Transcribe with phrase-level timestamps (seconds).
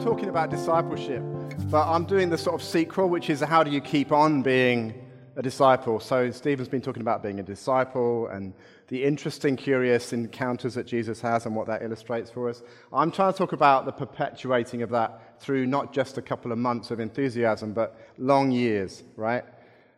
[0.00, 1.22] I'm talking about discipleship,
[1.70, 4.94] but I'm doing the sort of sequel, which is how do you keep on being
[5.36, 6.00] a disciple.
[6.00, 8.54] So, Stephen's been talking about being a disciple and
[8.88, 12.62] the interesting, curious encounters that Jesus has and what that illustrates for us.
[12.94, 16.56] I'm trying to talk about the perpetuating of that through not just a couple of
[16.56, 19.44] months of enthusiasm, but long years, right?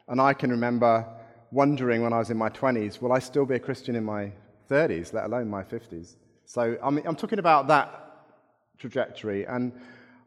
[0.08, 1.06] And I can remember
[1.52, 4.32] wondering when I was in my 20s, will I still be a Christian in my
[4.68, 6.16] 30s, let alone my 50s?
[6.44, 8.00] So I'm, I'm talking about that
[8.82, 9.46] trajectory.
[9.46, 9.72] And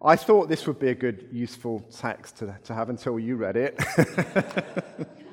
[0.02, 3.58] I thought this would be a good, useful text to, to have until you read
[3.58, 3.80] it.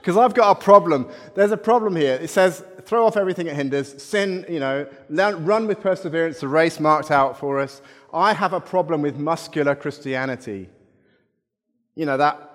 [0.00, 1.10] Because I've got a problem.
[1.34, 2.14] There's a problem here.
[2.14, 6.80] It says, throw off everything that hinders, sin, you know, run with perseverance the race
[6.80, 7.82] marked out for us.
[8.12, 10.70] I have a problem with muscular Christianity.
[11.94, 12.50] You know, that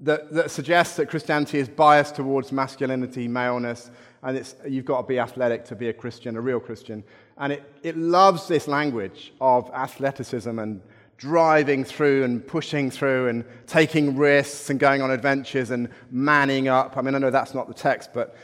[0.00, 3.90] that, that suggests that Christianity is biased towards masculinity, maleness,
[4.22, 7.04] and it's, you've got to be athletic to be a Christian, a real Christian.
[7.40, 10.82] And it, it loves this language of athleticism and
[11.16, 16.96] driving through and pushing through and taking risks and going on adventures and manning up.
[16.96, 18.36] I mean, I know that's not the text, but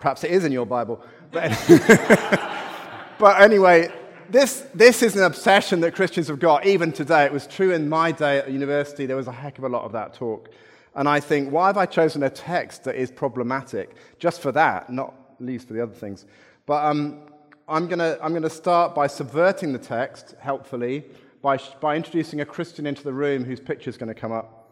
[0.00, 1.04] perhaps it is in your Bible.
[1.32, 1.50] But,
[3.18, 3.92] but anyway,
[4.30, 7.24] this, this is an obsession that Christians have got even today.
[7.24, 9.06] It was true in my day at university.
[9.06, 10.50] There was a heck of a lot of that talk.
[10.94, 14.88] And I think, why have I chosen a text that is problematic just for that,
[14.88, 16.26] not least for the other things?
[16.64, 17.22] But um,
[17.68, 21.04] I'm going to I'm gonna start by subverting the text, helpfully,
[21.42, 24.70] by, by introducing a Christian into the room whose picture is going to come up.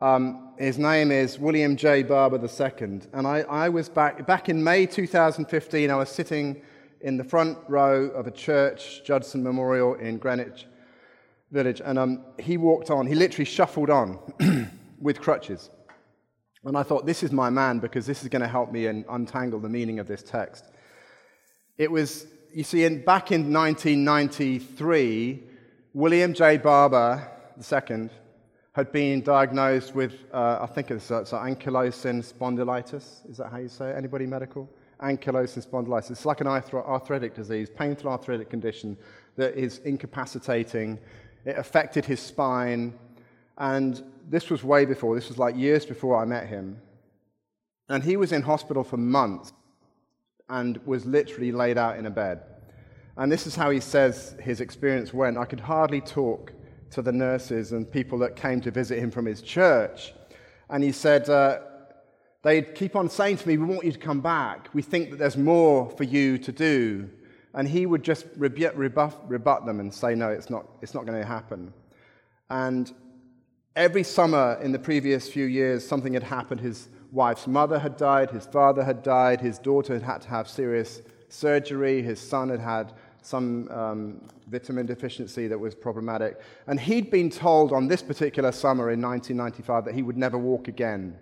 [0.00, 2.02] Um, his name is William J.
[2.02, 3.00] Barber II.
[3.12, 6.62] And I, I was back, back in May 2015, I was sitting
[7.00, 10.66] in the front row of a church, Judson Memorial in Greenwich
[11.50, 13.06] Village, and um, he walked on.
[13.06, 14.18] He literally shuffled on.
[15.00, 15.70] with crutches.
[16.64, 19.60] And I thought, this is my man because this is going to help me untangle
[19.60, 20.64] the meaning of this text.
[21.78, 25.44] It was, you see, in, back in 1993,
[25.94, 26.56] William J.
[26.56, 28.10] Barber II
[28.72, 33.30] had been diagnosed with, uh, I think it's, uh, it's ankylosing spondylitis.
[33.30, 33.96] Is that how you say it?
[33.96, 34.68] Anybody medical?
[35.00, 36.10] Ankylosing spondylitis.
[36.10, 38.96] It's like an arthritic disease, painful arthritic condition
[39.36, 40.98] that is incapacitating.
[41.44, 42.92] It affected his spine,
[43.56, 46.82] and this was way before, this was like years before I met him.
[47.88, 49.52] And he was in hospital for months
[50.48, 52.42] and was literally laid out in a bed.
[53.16, 55.36] And this is how he says his experience went.
[55.36, 56.52] I could hardly talk
[56.90, 60.14] to the nurses and people that came to visit him from his church.
[60.70, 61.60] And he said, uh,
[62.42, 64.68] they'd keep on saying to me, We want you to come back.
[64.72, 67.10] We think that there's more for you to do.
[67.54, 71.20] And he would just rebuff, rebut them and say, No, it's not, it's not going
[71.20, 71.72] to happen.
[72.50, 72.92] And
[73.78, 76.58] Every summer in the previous few years, something had happened.
[76.58, 80.48] His wife's mother had died, his father had died, his daughter had had to have
[80.48, 82.92] serious surgery, his son had had
[83.22, 86.40] some um, vitamin deficiency that was problematic.
[86.66, 90.68] And he'd been told on this particular summer in 1995 that he would never walk
[90.68, 91.18] again.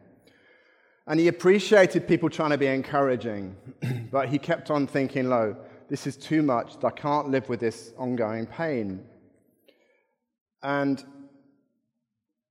[1.06, 3.56] And he appreciated people trying to be encouraging,
[4.10, 5.56] but he kept on thinking, lo,
[5.88, 6.82] this is too much.
[6.82, 9.04] I can't live with this ongoing pain.
[10.62, 11.02] And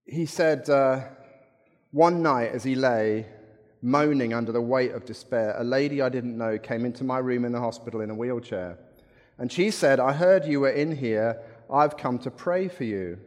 [0.06, 1.02] he said, uh,
[1.96, 3.26] One night as he lay
[3.82, 7.46] moaning under the weight of despair, a lady I didn't know came into my room
[7.46, 8.78] in the hospital in a wheelchair.
[9.38, 11.40] And she said, I heard you were in here.
[11.72, 13.18] I've come to pray for you.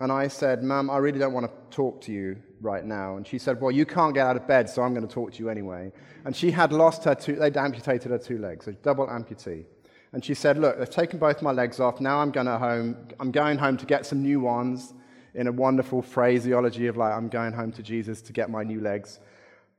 [0.00, 3.16] And I said, Ma'am, I really don't want to talk to you right now.
[3.16, 5.32] And she said, Well, you can't get out of bed, so I'm going to talk
[5.34, 5.92] to you anyway.
[6.24, 9.66] And she had lost her two, they'd amputated her two legs, a double amputee.
[10.12, 12.00] And she said, Look, they've taken both my legs off.
[12.00, 12.96] Now I'm going home.
[13.20, 14.94] I'm going home to get some new ones
[15.36, 18.80] in a wonderful phraseology of like, I'm going home to Jesus to get my new
[18.80, 19.20] legs.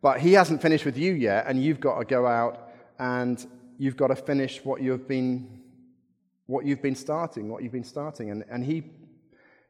[0.02, 2.70] But he hasn't finished with you yet, and you've got to go out
[3.00, 3.44] and
[3.80, 5.60] you've got to finish what you've been,
[6.46, 8.30] what you've been starting, what you've been starting.
[8.30, 8.84] And, and he,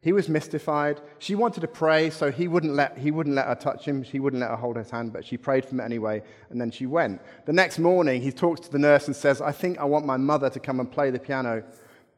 [0.02, 1.00] he was mystified.
[1.20, 4.04] She wanted to pray, so he wouldn't, let, he wouldn't let her touch him.
[4.04, 6.70] She wouldn't let her hold his hand, but she prayed for him anyway, and then
[6.70, 7.22] she went.
[7.46, 10.18] The next morning, he talks to the nurse and says, I think I want my
[10.18, 11.64] mother to come and play the piano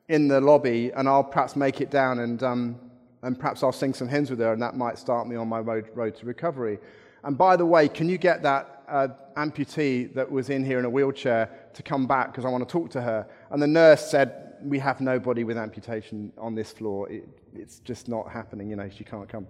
[0.07, 2.79] in the lobby, and I'll perhaps make it down and um,
[3.21, 5.59] and perhaps I'll sing some hymns with her, and that might start me on my
[5.59, 6.79] road, road to recovery.
[7.23, 10.85] And by the way, can you get that uh, amputee that was in here in
[10.85, 13.27] a wheelchair to come back because I want to talk to her?
[13.51, 17.09] And the nurse said, We have nobody with amputation on this floor.
[17.09, 19.47] It, it's just not happening, you know, she can't come.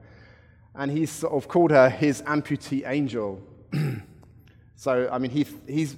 [0.76, 3.42] And he sort of called her his amputee angel.
[4.76, 5.46] so, I mean, he,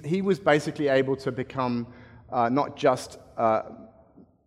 [0.04, 1.86] he was basically able to become
[2.30, 3.62] uh, not just uh,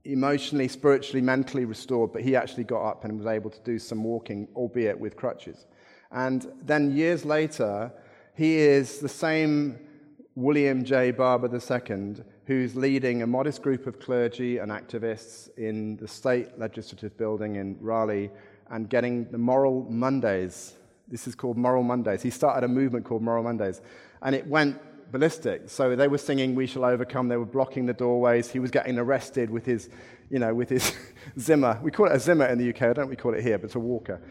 [0.06, 4.04] emotionally, spiritually, mentally restored, but he actually got up and was able to do some
[4.04, 5.66] walking, albeit with crutches.
[6.12, 7.92] And then years later,
[8.36, 9.80] he is the same
[10.36, 11.12] William J.
[11.12, 17.18] Barber II who's leading a modest group of clergy and activists in the state legislative
[17.18, 18.30] building in Raleigh
[18.70, 20.74] and getting the Moral Mondays.
[21.08, 22.22] This is called Moral Mondays.
[22.22, 23.82] He started a movement called Moral Mondays,
[24.22, 24.80] and it went
[25.12, 25.70] ballistic.
[25.70, 28.50] So they were singing "We Shall Overcome." They were blocking the doorways.
[28.50, 29.90] He was getting arrested with his,
[30.30, 30.94] you know, with his
[31.40, 31.80] Zimmer.
[31.82, 32.96] We call it a Zimmer in the UK.
[32.96, 34.22] Don't we call it here, but it's a walker.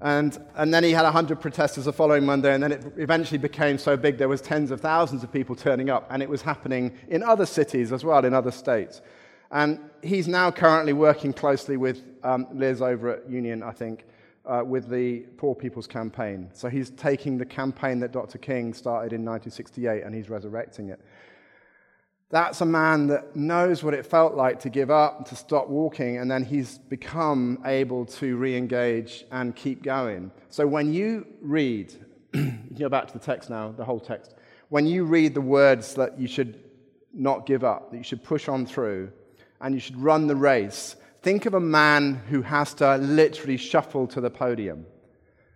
[0.00, 3.78] And, and then he had 100 protesters the following Monday, and then it eventually became
[3.78, 6.92] so big there was tens of thousands of people turning up, and it was happening
[7.08, 9.00] in other cities as well, in other states.
[9.50, 14.04] And he's now currently working closely with um, Liz over at Union, I think,
[14.46, 16.50] uh, with the Poor People's Campaign.
[16.52, 18.38] So he's taking the campaign that Dr.
[18.38, 21.00] King started in 1968 and he's resurrecting it.
[22.30, 26.18] That's a man that knows what it felt like to give up, to stop walking,
[26.18, 30.32] and then he's become able to re engage and keep going.
[30.48, 31.94] So when you read,
[32.34, 34.34] you go back to the text now, the whole text.
[34.68, 36.64] When you read the words that you should
[37.12, 39.12] not give up, that you should push on through,
[39.60, 44.06] and you should run the race, think of a man who has to literally shuffle
[44.06, 44.84] to the podium.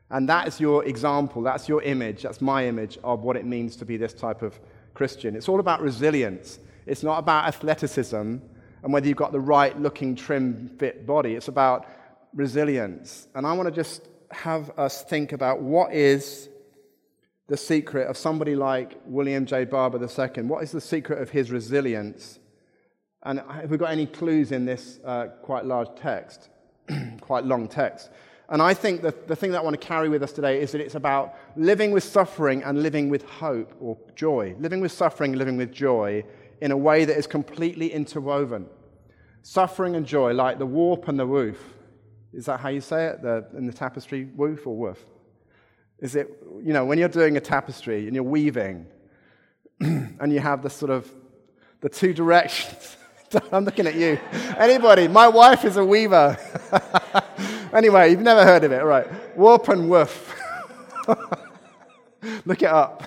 [0.08, 3.76] And that is your example, that's your image, that's my image of what it means
[3.76, 4.58] to be this type of
[4.94, 5.36] Christian.
[5.36, 6.58] It's all about resilience.
[6.86, 11.34] It's not about athleticism and whether you've got the right looking, trim, fit body.
[11.34, 11.86] It's about
[12.32, 13.28] resilience.
[13.34, 16.48] And I want to just have us think about what is
[17.46, 19.66] the secret of somebody like William J.
[19.66, 20.44] Barber II?
[20.44, 22.38] What is the secret of his resilience?
[23.22, 26.48] And have we got any clues in this uh, quite large text,
[27.20, 28.10] quite long text?
[28.50, 30.72] And I think that the thing that I want to carry with us today is
[30.72, 34.54] that it's about living with suffering and living with hope or joy.
[34.58, 36.24] Living with suffering, living with joy
[36.60, 38.66] in a way that is completely interwoven.
[39.42, 41.58] Suffering and joy, like the warp and the woof.
[42.32, 43.22] Is that how you say it?
[43.22, 45.04] The, in the tapestry, woof or woof?
[45.98, 48.86] Is it, you know, when you're doing a tapestry and you're weaving
[49.80, 51.12] and you have the sort of
[51.80, 52.96] the two directions.
[53.52, 54.18] I'm looking at you.
[54.56, 55.08] Anybody?
[55.08, 56.36] My wife is a weaver.
[57.72, 59.06] anyway, you've never heard of it, right?
[59.36, 60.34] Warp and woof.
[62.44, 63.04] Look it up.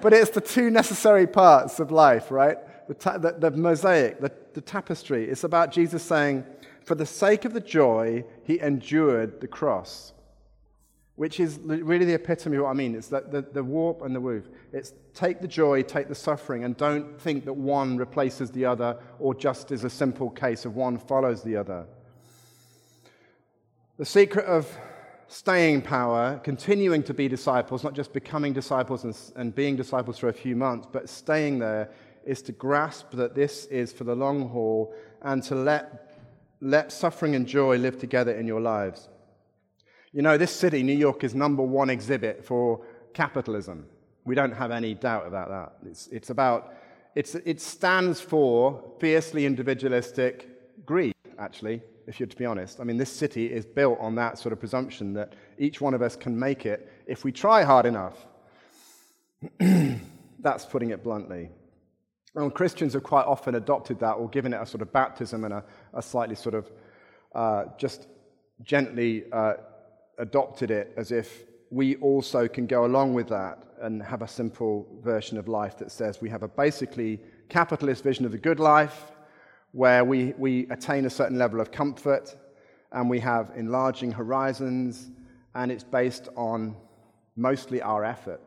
[0.00, 2.58] But it's the two necessary parts of life, right?
[2.88, 5.28] the, ta- the, the mosaic, the, the tapestry.
[5.28, 6.44] It's about Jesus saying,
[6.84, 10.14] For the sake of the joy, he endured the cross,
[11.18, 12.94] which is really the epitome of what I mean.
[12.94, 14.44] It's the, the, the warp and the woof.
[14.72, 18.96] It's take the joy, take the suffering, and don't think that one replaces the other
[19.18, 21.86] or just is a simple case of one follows the other.
[23.96, 24.72] The secret of
[25.26, 30.28] staying power, continuing to be disciples, not just becoming disciples and, and, being disciples for
[30.28, 31.90] a few months, but staying there,
[32.24, 36.16] is to grasp that this is for the long haul and to let,
[36.60, 39.08] let suffering and joy live together in your lives.
[40.12, 42.80] You know, this city, New York, is number one exhibit for
[43.12, 43.86] capitalism.
[44.24, 45.88] We don't have any doubt about that.
[45.88, 46.74] It's, it's about,
[47.14, 52.80] it's, it stands for fiercely individualistic greed, actually, if you're to be honest.
[52.80, 56.00] I mean, this city is built on that sort of presumption that each one of
[56.00, 58.16] us can make it if we try hard enough.
[60.40, 61.50] That's putting it bluntly.
[62.34, 65.54] And Christians have quite often adopted that or given it a sort of baptism and
[65.54, 66.70] a, a slightly sort of
[67.34, 68.06] uh, just
[68.62, 69.54] gently uh,
[70.18, 74.86] adopted it as if we also can go along with that and have a simple
[75.02, 79.12] version of life that says we have a basically capitalist vision of the good life
[79.72, 82.34] where we, we attain a certain level of comfort
[82.92, 85.10] and we have enlarging horizons
[85.54, 86.74] and it's based on
[87.36, 88.40] mostly our effort.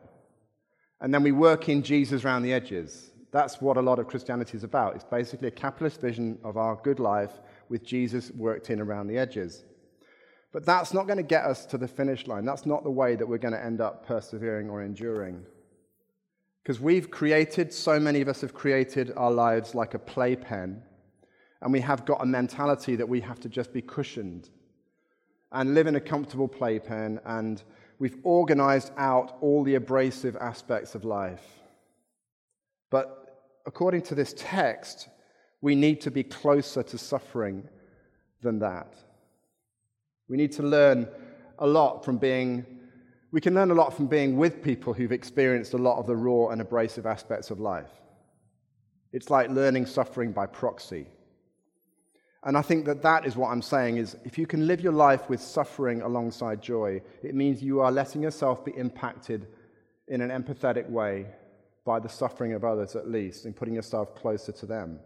[1.00, 3.10] And then we work in Jesus around the edges.
[3.30, 4.94] That's what a lot of Christianity is about.
[4.94, 9.16] It's basically a capitalist vision of our good life with Jesus worked in around the
[9.16, 9.64] edges.
[10.52, 12.44] But that's not going to get us to the finish line.
[12.44, 15.44] That's not the way that we're going to end up persevering or enduring.
[16.62, 20.82] Because we've created, so many of us have created our lives like a playpen,
[21.60, 24.50] and we have got a mentality that we have to just be cushioned
[25.50, 27.62] and live in a comfortable playpen, and
[27.98, 31.44] we've organized out all the abrasive aspects of life.
[32.90, 35.08] But according to this text,
[35.62, 37.68] we need to be closer to suffering
[38.42, 38.94] than that.
[40.28, 41.08] We need to learn
[41.58, 42.66] a lot from being,
[43.30, 46.16] we can learn a lot from being with people who've experienced a lot of the
[46.16, 47.90] raw and abrasive aspects of life.
[49.12, 51.06] It's like learning suffering by proxy.
[52.44, 54.92] And I think that that is what I'm saying is if you can live your
[54.92, 59.46] life with suffering alongside joy, it means you are letting yourself be impacted
[60.08, 61.26] in an empathetic way
[61.84, 64.98] by the suffering of others at least, and putting yourself closer to them.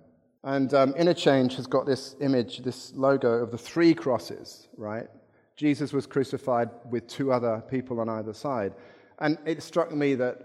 [0.47, 5.09] And um, Interchange has got this image, this logo of the three crosses, right?
[5.57, 8.73] Jesus was crucified with two other people on either side.
[9.19, 10.41] And it struck me that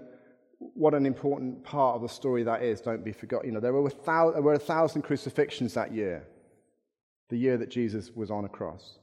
[0.58, 2.82] what an important part of the story that is.
[2.82, 3.50] Don't be forgotten.
[3.50, 6.24] You know, there were, thou- there were a thousand crucifixions that year,
[7.30, 8.98] the year that Jesus was on a cross.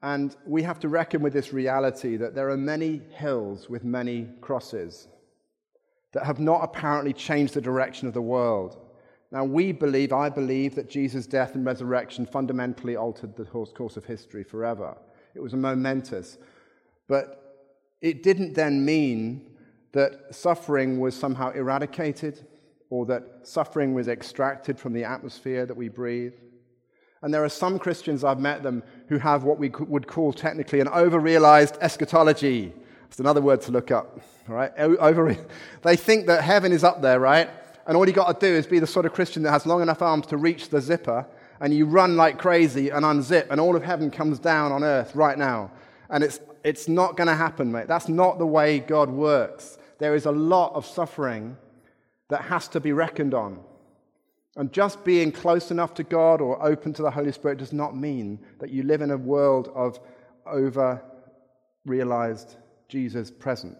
[0.00, 4.26] And we have to reckon with this reality that there are many hills with many
[4.40, 5.06] crosses
[6.12, 8.78] that have not apparently changed the direction of the world.
[9.32, 14.04] Now, we believe, I believe, that Jesus' death and resurrection fundamentally altered the course of
[14.04, 14.96] history forever.
[15.34, 16.36] It was a momentous.
[17.06, 17.36] But
[18.00, 19.46] it didn't then mean
[19.92, 22.44] that suffering was somehow eradicated
[22.88, 26.34] or that suffering was extracted from the atmosphere that we breathe.
[27.22, 30.80] And there are some Christians, I've met them, who have what we would call technically
[30.80, 32.72] an over realized eschatology.
[33.06, 34.72] It's another word to look up, right?
[34.76, 35.36] Over,
[35.82, 37.50] they think that heaven is up there, right?
[37.90, 39.82] And all you got to do is be the sort of Christian that has long
[39.82, 41.26] enough arms to reach the zipper,
[41.58, 45.12] and you run like crazy and unzip, and all of heaven comes down on earth
[45.16, 45.72] right now.
[46.08, 47.88] And it's, it's not going to happen, mate.
[47.88, 49.76] That's not the way God works.
[49.98, 51.56] There is a lot of suffering
[52.28, 53.58] that has to be reckoned on.
[54.54, 57.96] And just being close enough to God or open to the Holy Spirit does not
[57.96, 59.98] mean that you live in a world of
[60.46, 61.02] over
[61.84, 62.54] realized
[62.88, 63.76] Jesus present.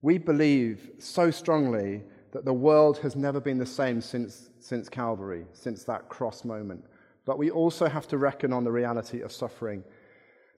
[0.00, 5.46] We believe so strongly that the world has never been the same since, since Calvary,
[5.52, 6.84] since that cross moment.
[7.24, 9.84] But we also have to reckon on the reality of suffering,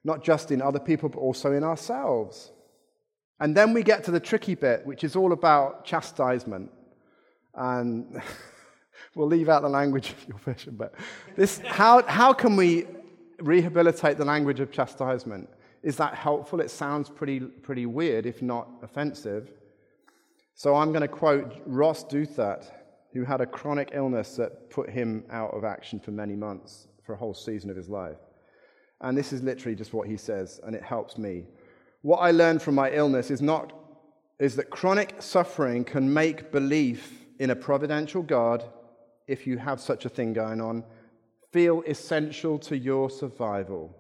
[0.04, 2.52] not just in other people, but also in ourselves.
[3.40, 6.70] And then we get to the tricky bit, which is all about chastisement.
[7.54, 8.22] And
[9.14, 10.94] we'll leave out the language of your version, but
[11.36, 12.86] this, how, how can we
[13.40, 15.48] rehabilitate the language of chastisement?
[15.82, 16.60] Is that helpful?
[16.60, 19.50] It sounds pretty, pretty weird, if not offensive.
[20.54, 22.66] So I'm going to quote Ross Douthat,
[23.12, 27.14] who had a chronic illness that put him out of action for many months, for
[27.14, 28.18] a whole season of his life.
[29.00, 31.44] And this is literally just what he says, and it helps me.
[32.02, 33.72] What I learned from my illness is not
[34.38, 38.64] is that chronic suffering can make belief in a providential God,
[39.28, 40.84] if you have such a thing going on,
[41.52, 43.94] feel essential to your survival,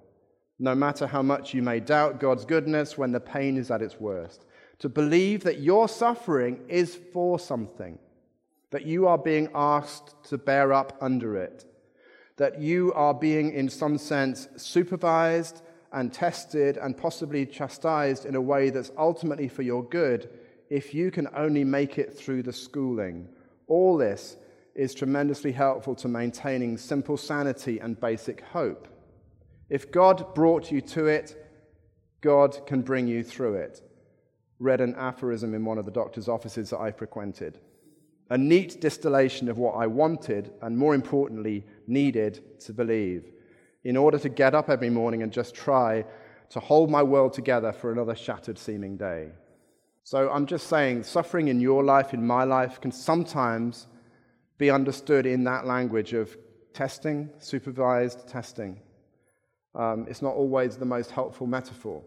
[0.58, 4.00] no matter how much you may doubt God's goodness when the pain is at its
[4.00, 4.46] worst
[4.82, 8.00] to believe that your suffering is for something,
[8.70, 11.64] that you are being asked to bear up under it,
[12.36, 15.62] that you are being, in some sense, supervised
[15.92, 20.28] and tested and possibly chastised in a way that's ultimately for your good
[20.68, 23.28] if you can only make it through the schooling.
[23.68, 24.36] All this
[24.74, 28.88] is tremendously helpful to maintaining simple sanity and basic hope.
[29.70, 31.36] If God brought you to it,
[32.20, 33.80] God can bring you through it
[34.62, 37.58] read an aphorism in one of the doctor's offices that I frequented.
[38.30, 43.32] A neat distillation of what I wanted, and more importantly, needed to believe,
[43.84, 46.04] in order to get up every morning and just try
[46.50, 49.30] to hold my world together for another shattered seeming day.
[50.04, 53.86] So I'm just saying, suffering in your life, in my life, can sometimes
[54.58, 56.36] be understood in that language of
[56.72, 58.80] testing, supervised testing.
[59.74, 62.02] Um, it's not always the most helpful metaphor.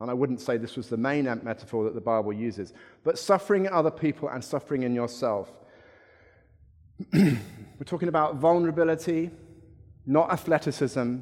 [0.00, 2.72] And I wouldn't say this was the main metaphor that the Bible uses,
[3.02, 5.50] but suffering in other people and suffering in yourself.
[7.12, 7.38] We're
[7.84, 9.30] talking about vulnerability,
[10.04, 11.16] not athleticism,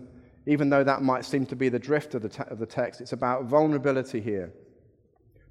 [0.46, 3.00] even though that might seem to be the drift of the, te- of the text.
[3.00, 4.52] It's about vulnerability here.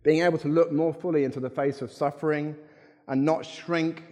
[0.03, 2.57] Being able to look more fully into the face of suffering
[3.07, 4.03] and not shrink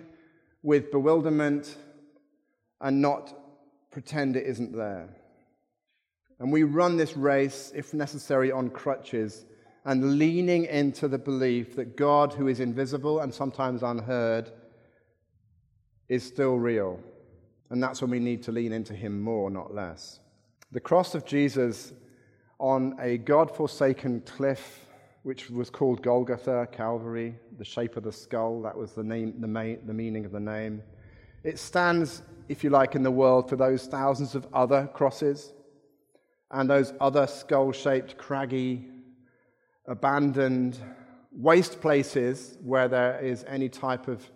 [0.63, 1.75] with bewilderment
[2.79, 3.33] and not
[3.91, 5.09] pretend it isn't there.
[6.41, 9.45] And we run this race, if necessary, on crutches
[9.85, 14.51] and leaning into the belief that God, who is invisible and sometimes unheard,
[16.09, 16.99] is still real.
[17.69, 20.19] And that's when we need to lean into Him more, not less.
[20.71, 21.93] The cross of Jesus
[22.57, 24.87] on a God forsaken cliff,
[25.21, 29.77] which was called Golgotha, Calvary, the shape of the skull, that was the, name, the,
[29.85, 30.81] the meaning of the name.
[31.43, 35.53] It stands, if you like, in the world for those thousands of other crosses
[36.51, 38.87] and those other skull shaped, craggy,
[39.87, 40.77] abandoned,
[41.31, 44.29] waste places where there is any type of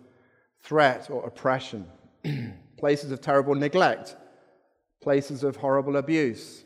[0.62, 1.86] threat or oppression,
[2.78, 4.16] places of terrible neglect,
[5.02, 6.64] places of horrible abuse,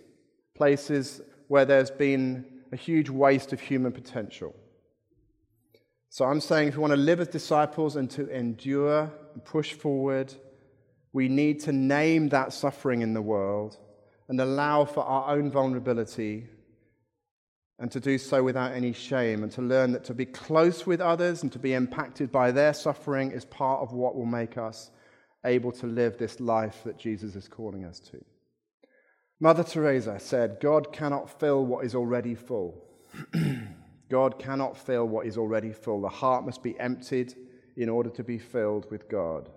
[0.54, 4.54] places where there's been a huge waste of human potential.
[6.11, 9.73] So I'm saying if we want to live as disciples and to endure and push
[9.73, 10.33] forward,
[11.12, 13.78] we need to name that suffering in the world
[14.31, 16.47] and allow for our own vulnerability
[17.81, 21.01] and to do so without any shame, and to learn that to be close with
[21.01, 24.91] others and to be impacted by their suffering is part of what will make us
[25.45, 28.23] able to live this life that Jesus is calling us to.
[29.41, 32.85] Mother Teresa said, God cannot fill what is already full.
[34.11, 36.03] God cannot fill what is already full.
[36.03, 37.35] The heart must be emptied
[37.77, 39.49] in order to be filled with God.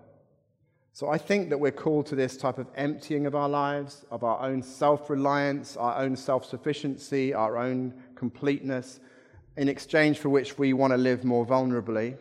[0.94, 4.22] So I think that we're called to this type of emptying of our lives, of
[4.22, 9.00] our own self reliance, our own self sufficiency, our own completeness,
[9.56, 12.16] in exchange for which we want to live more vulnerably.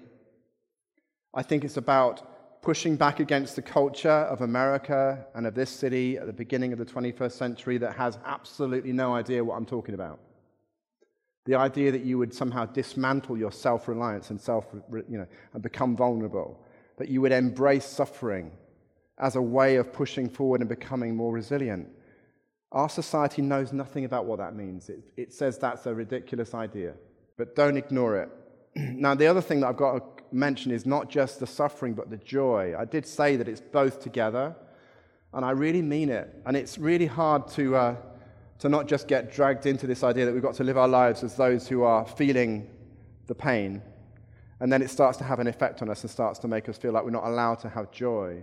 [1.36, 6.18] I think it's about pushing back against the culture of America and of this city
[6.18, 9.94] at the beginning of the 21st century that has absolutely no idea what I'm talking
[9.94, 10.20] about.
[11.46, 15.62] The idea that you would somehow dismantle your self reliance and, self, you know, and
[15.62, 16.60] become vulnerable,
[16.98, 18.52] that you would embrace suffering
[19.18, 21.88] as a way of pushing forward and becoming more resilient.
[22.72, 24.90] Our society knows nothing about what that means.
[24.90, 26.94] It, it says that's a ridiculous idea,
[27.38, 28.30] but don't ignore it.
[28.76, 32.10] now, the other thing that I've got to mention is not just the suffering, but
[32.10, 32.74] the joy.
[32.78, 34.56] I did say that it's both together,
[35.34, 36.34] and I really mean it.
[36.46, 37.96] And it's really hard to, uh,
[38.60, 41.24] to not just get dragged into this idea that we've got to live our lives
[41.24, 42.68] as those who are feeling
[43.28, 43.84] the pain,
[44.60, 46.78] and then it starts to have an effect on us and starts to make us
[46.78, 48.42] feel like we're not allowed to have joy.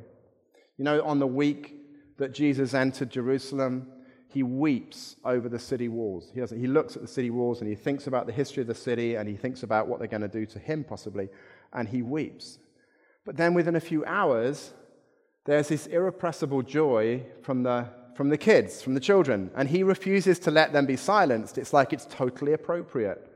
[0.81, 1.75] You know, on the week
[2.17, 3.87] that Jesus entered Jerusalem,
[4.29, 6.33] he weeps over the city walls.
[6.33, 8.75] He, he looks at the city walls and he thinks about the history of the
[8.75, 11.29] city and he thinks about what they're going to do to him, possibly,
[11.75, 12.61] and he weeps.
[13.27, 14.73] But then within a few hours,
[15.45, 20.39] there's this irrepressible joy from the, from the kids, from the children, and he refuses
[20.39, 21.59] to let them be silenced.
[21.59, 23.31] It's like it's totally appropriate.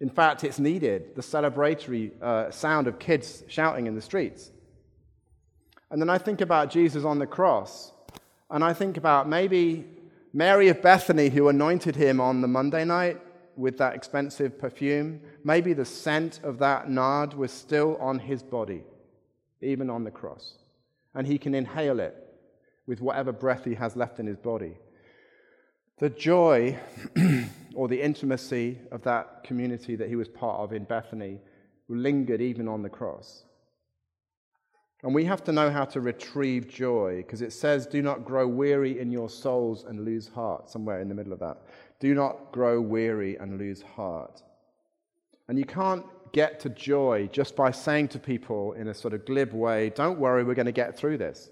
[0.00, 4.50] In fact, it's needed the celebratory uh, sound of kids shouting in the streets.
[5.92, 7.92] And then I think about Jesus on the cross,
[8.50, 9.84] and I think about maybe
[10.32, 13.20] Mary of Bethany, who anointed him on the Monday night
[13.56, 15.20] with that expensive perfume.
[15.44, 18.84] Maybe the scent of that nard was still on his body,
[19.60, 20.54] even on the cross.
[21.14, 22.16] And he can inhale it
[22.86, 24.78] with whatever breath he has left in his body.
[25.98, 26.78] The joy
[27.74, 31.40] or the intimacy of that community that he was part of in Bethany
[31.90, 33.44] lingered even on the cross.
[35.02, 38.46] And we have to know how to retrieve joy because it says, Do not grow
[38.46, 41.62] weary in your souls and lose heart, somewhere in the middle of that.
[41.98, 44.42] Do not grow weary and lose heart.
[45.48, 49.26] And you can't get to joy just by saying to people in a sort of
[49.26, 51.50] glib way, Don't worry, we're going to get through this,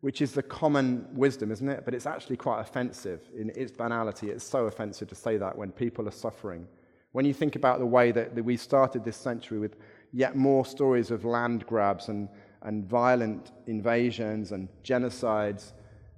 [0.00, 1.84] which is the common wisdom, isn't it?
[1.84, 4.30] But it's actually quite offensive in its banality.
[4.30, 6.66] It's so offensive to say that when people are suffering.
[7.12, 9.76] When you think about the way that, that we started this century with
[10.12, 12.28] yet more stories of land grabs and
[12.64, 15.72] and violent invasions and genocides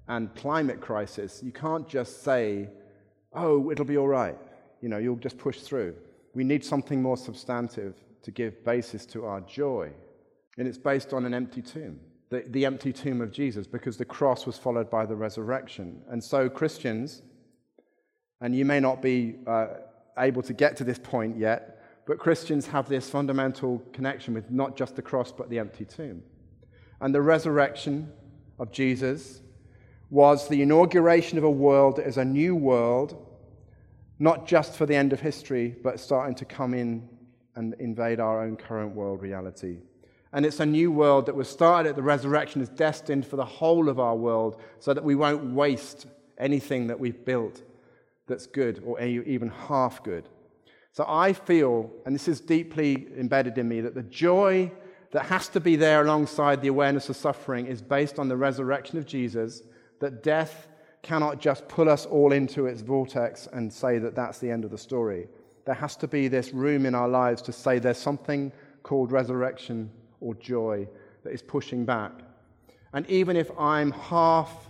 [0.08, 2.68] and climate crisis, you can't just say,
[3.32, 4.36] oh, it'll be all right.
[4.80, 5.94] You know, you'll just push through.
[6.34, 9.90] We need something more substantive to give basis to our joy.
[10.58, 11.98] And it's based on an empty tomb,
[12.30, 16.02] the, the empty tomb of Jesus, because the cross was followed by the resurrection.
[16.10, 17.22] And so, Christians,
[18.40, 19.68] and you may not be uh,
[20.18, 21.70] able to get to this point yet,
[22.06, 26.22] but Christians have this fundamental connection with not just the cross, but the empty tomb
[27.00, 28.12] and the resurrection
[28.58, 29.40] of Jesus
[30.10, 33.16] was the inauguration of a world as a new world,
[34.18, 37.08] not just for the end of history, but starting to come in
[37.56, 39.78] and invade our own current world reality.
[40.32, 43.44] And it's a new world that was started at the resurrection, is destined for the
[43.44, 46.06] whole of our world, so that we won't waste
[46.38, 47.62] anything that we've built
[48.26, 50.28] that's good or even half good.
[50.92, 54.70] So I feel, and this is deeply embedded in me, that the joy
[55.14, 58.98] that has to be there alongside the awareness of suffering is based on the resurrection
[58.98, 59.62] of Jesus,
[60.00, 60.66] that death
[61.02, 64.72] cannot just pull us all into its vortex and say that that's the end of
[64.72, 65.28] the story.
[65.66, 68.50] There has to be this room in our lives to say there's something
[68.82, 69.88] called resurrection
[70.20, 70.88] or joy
[71.22, 72.10] that is pushing back.
[72.92, 74.68] And even if I'm half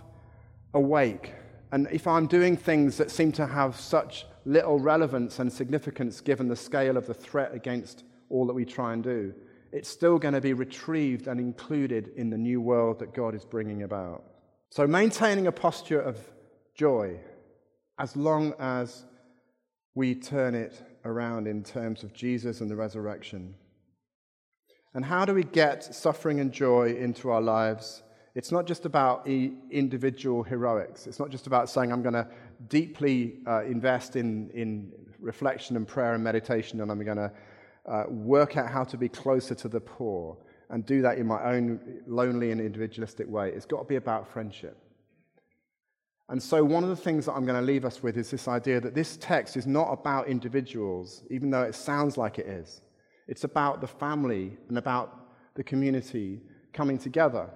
[0.75, 1.33] awake,
[1.71, 6.47] and if I'm doing things that seem to have such little relevance and significance given
[6.47, 9.33] the scale of the threat against all that we try and do,
[9.71, 13.45] it's still going to be retrieved and included in the new world that God is
[13.45, 14.23] bringing about.
[14.69, 16.17] So, maintaining a posture of
[16.75, 17.19] joy
[17.97, 19.05] as long as
[19.93, 23.55] we turn it around in terms of Jesus and the resurrection.
[24.93, 28.03] And how do we get suffering and joy into our lives?
[28.33, 31.07] It's not just about individual heroics.
[31.07, 32.27] It's not just about saying, I'm going to
[32.67, 37.31] deeply uh, invest in, in reflection and prayer and meditation, and I'm going to
[37.87, 40.37] uh, work out how to be closer to the poor
[40.69, 43.51] and do that in my own lonely and individualistic way.
[43.51, 44.77] It's got to be about friendship.
[46.27, 48.47] And so, one of the things that I'm going to leave us with is this
[48.47, 52.81] idea that this text is not about individuals, even though it sounds like it is.
[53.27, 56.41] It's about the family and about the community
[56.73, 57.49] coming together.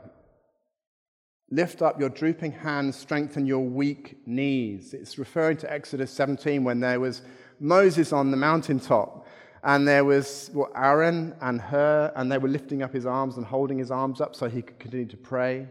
[1.51, 4.93] Lift up your drooping hands, strengthen your weak knees.
[4.93, 7.23] It's referring to Exodus 17 when there was
[7.59, 9.25] Moses on the mountaintop,
[9.63, 13.45] and there was well, Aaron and Hur, and they were lifting up his arms and
[13.45, 15.67] holding his arms up so he could continue to pray.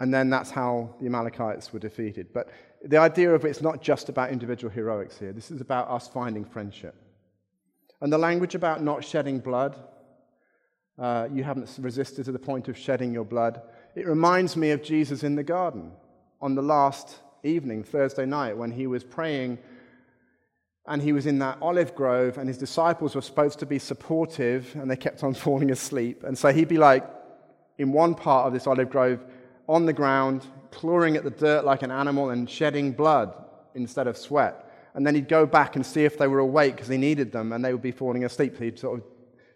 [0.00, 2.32] And then that's how the Amalekites were defeated.
[2.32, 2.50] But
[2.84, 6.44] the idea of it's not just about individual heroics here, this is about us finding
[6.44, 6.94] friendship.
[8.00, 9.76] And the language about not shedding blood,
[10.98, 13.60] uh, you haven't resisted to the point of shedding your blood.
[13.96, 15.92] It reminds me of Jesus in the garden
[16.40, 19.58] on the last evening, Thursday night, when he was praying
[20.88, 24.74] and he was in that olive grove, and his disciples were supposed to be supportive,
[24.74, 26.24] and they kept on falling asleep.
[26.24, 27.08] And so he'd be like
[27.76, 29.20] in one part of this olive grove
[29.68, 33.34] on the ground, clawing at the dirt like an animal and shedding blood
[33.74, 34.64] instead of sweat.
[34.94, 37.52] And then he'd go back and see if they were awake because he needed them,
[37.52, 38.56] and they would be falling asleep.
[38.56, 39.06] So he'd sort of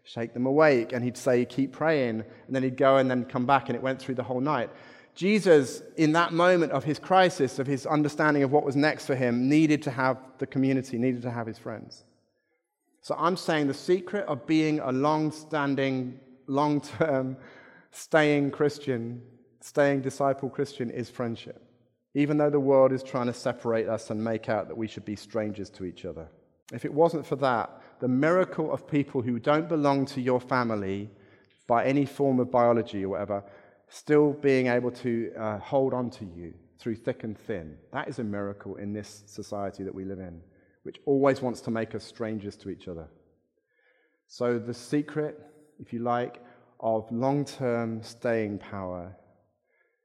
[0.04, 2.20] shake them awake, and he'd say, Keep praying.
[2.46, 4.70] And then he'd go and then come back, and it went through the whole night.
[5.14, 9.14] Jesus, in that moment of his crisis, of his understanding of what was next for
[9.14, 12.04] him, needed to have the community, needed to have his friends.
[13.02, 17.36] So I'm saying the secret of being a long standing, long term,
[17.90, 19.22] staying Christian,
[19.60, 21.62] staying disciple Christian is friendship.
[22.14, 25.04] Even though the world is trying to separate us and make out that we should
[25.04, 26.28] be strangers to each other.
[26.72, 27.70] If it wasn't for that,
[28.00, 31.10] the miracle of people who don't belong to your family
[31.66, 33.44] by any form of biology or whatever
[33.92, 37.76] still being able to uh, hold on to you through thick and thin.
[37.92, 40.40] That is a miracle in this society that we live in,
[40.82, 43.08] which always wants to make us strangers to each other.
[44.28, 45.38] So, the secret,
[45.78, 46.42] if you like,
[46.80, 49.14] of long term staying power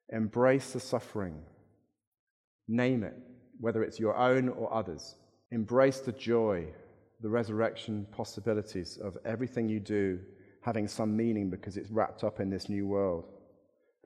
[0.10, 1.42] embrace the suffering,
[2.68, 3.16] name it,
[3.60, 5.16] whether it's your own or others.
[5.52, 6.66] Embrace the joy,
[7.22, 10.20] the resurrection possibilities of everything you do
[10.62, 13.26] having some meaning because it's wrapped up in this new world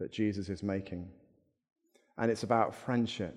[0.01, 1.07] that Jesus is making.
[2.17, 3.35] And it's about friendship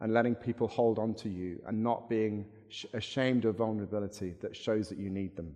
[0.00, 2.46] and letting people hold on to you and not being
[2.92, 5.54] ashamed of vulnerability that shows that you need them.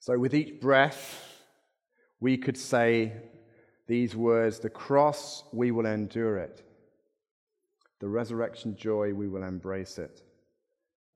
[0.00, 1.24] So, with each breath,
[2.20, 3.12] we could say
[3.86, 6.62] these words The cross, we will endure it.
[8.00, 10.22] The resurrection joy, we will embrace it.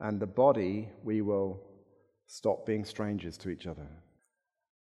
[0.01, 1.61] And the body, we will
[2.27, 3.89] stop being strangers to each other.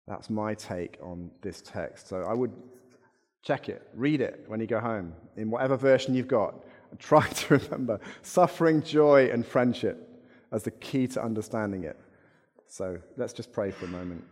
[0.09, 2.07] That's my take on this text.
[2.07, 2.51] So I would
[3.43, 6.55] check it, read it when you go home, in whatever version you've got,
[6.89, 11.95] and try to remember suffering, joy, and friendship as the key to understanding it.
[12.67, 14.23] So let's just pray for a moment.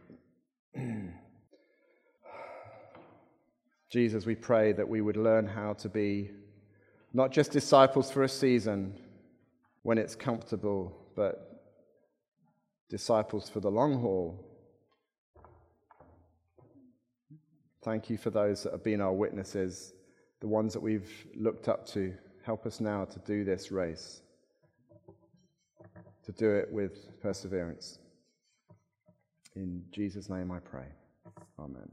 [3.91, 6.31] Jesus, we pray that we would learn how to be
[7.13, 8.99] not just disciples for a season
[9.83, 11.61] when it's comfortable, but
[12.89, 14.43] disciples for the long haul
[17.87, 19.93] Thank you for those that have been our witnesses,
[20.41, 22.13] the ones that we've looked up to.
[22.43, 24.23] Help us now to do this race,
[26.25, 27.99] to do it with perseverance.
[29.55, 30.87] In Jesus' name I pray.
[31.57, 31.89] Amen.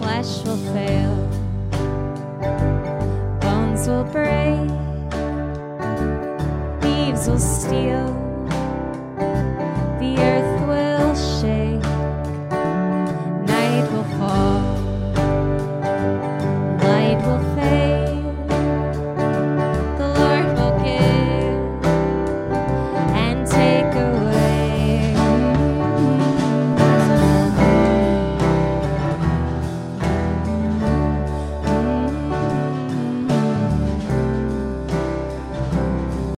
[0.00, 1.14] Flesh will fail,
[3.38, 4.58] bones will break,
[6.82, 8.27] leaves will steal